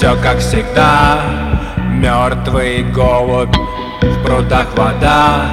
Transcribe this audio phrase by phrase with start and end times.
[0.00, 1.20] все как всегда.
[1.76, 3.54] Мертвый голубь,
[4.00, 5.44] в прудах вода.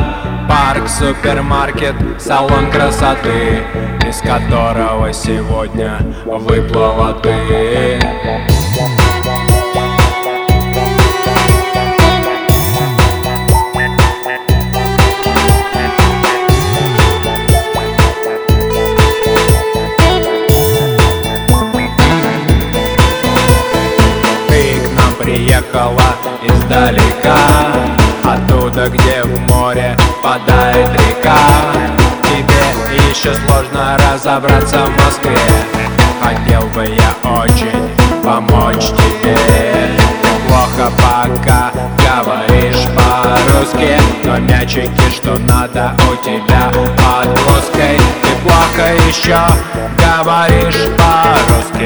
[0.48, 3.62] Парк, супермаркет, салон красоты
[4.08, 8.00] Из которого сегодня выплыла ты
[25.58, 27.38] приехала издалека.
[28.24, 31.38] Оттуда, где в море падает река.
[32.24, 35.38] Тебе еще сложно разобраться в Москве.
[36.22, 37.90] Хотел бы я очень
[38.24, 38.88] помочь
[39.22, 39.38] тебе.
[40.48, 49.38] Плохо пока говоришь по-русски Но мячики, что надо у тебя под блузкой Ты плохо еще
[49.98, 51.77] говоришь по-русски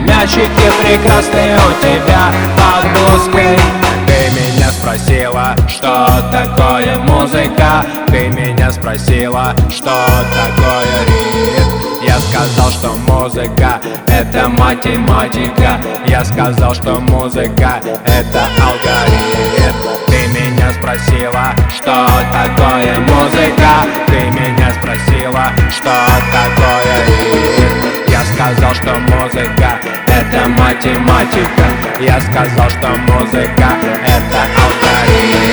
[0.00, 3.58] мячики прекрасные у тебя под блузкой
[4.06, 7.84] Ты меня спросила, что такое музыка?
[8.08, 11.86] Ты меня спросила, что такое ритм?
[12.02, 15.80] Я сказал, что музыка это математика.
[16.06, 19.96] Я сказал, что музыка это алгоритм.
[20.06, 23.86] Ты меня спросила, что такое музыка?
[24.06, 25.92] Ты меня спросила, что
[26.30, 28.06] такое ритм?
[28.08, 29.75] Я сказал, что музыка
[30.26, 31.64] это математика.
[32.00, 35.45] Я сказал, что музыка это алгоритм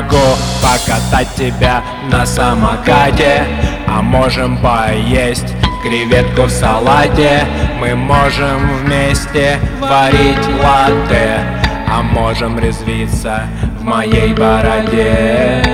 [0.00, 0.16] Могу
[0.62, 3.44] покатать тебя на самокате
[3.86, 7.46] А можем поесть креветку в салате.
[7.78, 11.40] Мы можем вместе варить латте
[11.86, 13.42] А можем резвиться
[13.78, 15.69] в моей бороде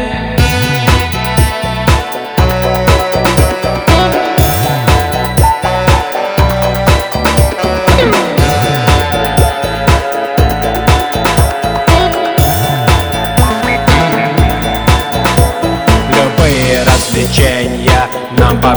[16.96, 18.08] развлечения
[18.38, 18.74] нам по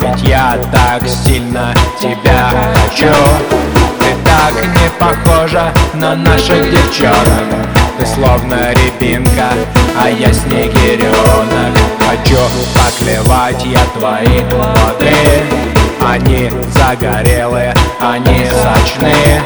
[0.00, 3.12] Ведь я так сильно тебя хочу.
[4.00, 7.16] Ты так не похожа на наших девчонок.
[7.98, 9.50] Ты словно рябинка,
[9.96, 12.40] а я снегиренок Хочу
[12.74, 15.14] поклевать я твои плоды.
[16.00, 19.42] Они загорелые, они сочные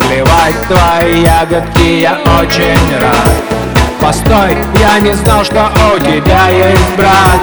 [0.00, 3.53] Клевать твои ягодки я очень рад
[4.04, 7.40] Постой, я не знал, что у тебя есть брат.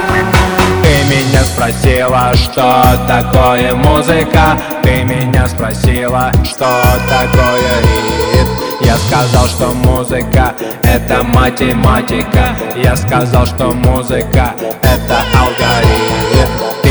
[0.84, 4.56] Ты меня спросила, что такое музыка?
[4.84, 8.52] Ты меня спросила, что такое ритм?
[8.80, 10.54] Я сказал, что музыка
[10.84, 12.56] это математика.
[12.76, 14.54] Я сказал, что музыка
[14.84, 16.81] это алгоритм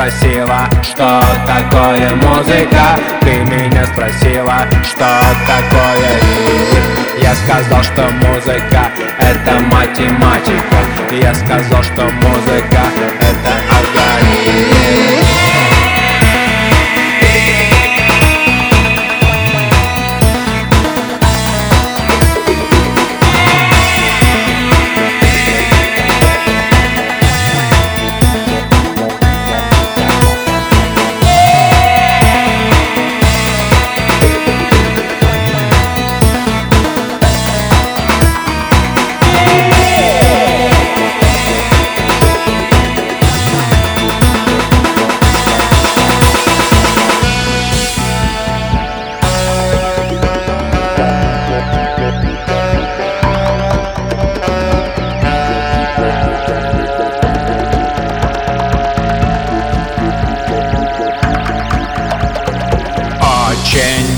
[0.00, 2.98] спросила, что такое музыка?
[3.20, 7.20] Ты меня спросила, что такое ритм?
[7.20, 10.78] Я сказал, что музыка это математика.
[11.10, 12.80] Я сказал, что музыка
[13.20, 15.19] это алгоритм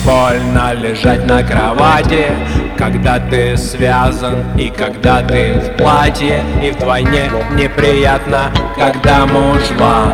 [0.05, 2.27] больно лежать на кровати
[2.83, 10.13] когда ты связан И когда ты в платье И вдвойне неприятно, когда мужлан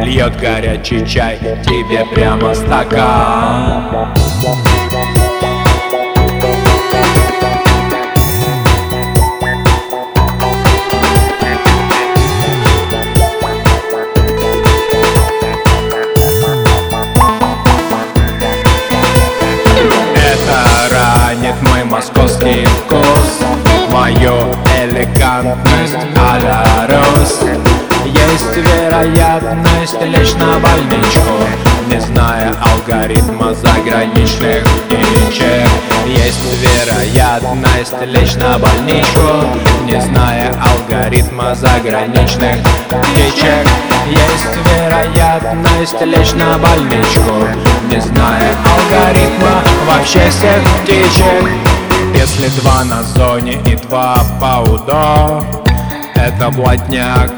[0.00, 4.12] Льет горячий чай тебе прямо стакан
[29.84, 31.32] вероятность лечь на больничку
[31.88, 35.68] Не зная алгоритма заграничных птичек
[36.06, 39.46] Есть вероятность лечь на больничку
[39.84, 42.56] Не зная алгоритма заграничных
[42.88, 43.68] птичек
[44.08, 47.46] Есть вероятность лечь на больничку
[47.90, 51.50] Не зная алгоритма вообще всех птичек.
[52.14, 55.44] Если два на зоне и два по УДО
[56.14, 57.30] Это блатняк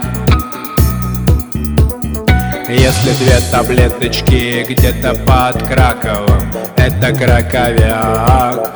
[2.68, 8.74] если две таблеточки где-то под Краковом Это краковяк.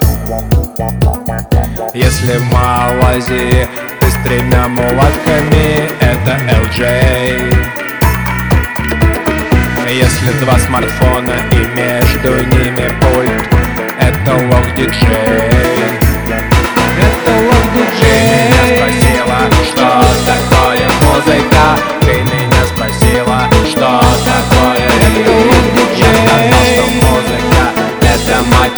[1.93, 3.67] Если в Малайзии
[4.01, 7.71] ты с тремя мулатками Это LJ
[9.91, 13.49] если два смартфона и между ними пульт
[13.99, 15.51] Это лог диджей
[16.97, 22.00] Это лог диджей Меня спросила, что такое музыка?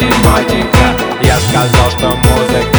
[0.02, 0.96] математика.
[1.22, 2.71] Я сказал, что музыка